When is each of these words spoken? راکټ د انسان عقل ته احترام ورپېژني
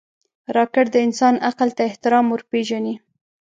راکټ 0.55 0.85
د 0.91 0.95
انسان 1.05 1.33
عقل 1.49 1.69
ته 1.77 1.81
احترام 1.89 2.25
ورپېژني 2.29 2.95